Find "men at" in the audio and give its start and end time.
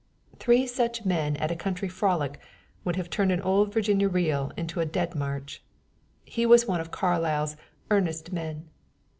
1.05-1.51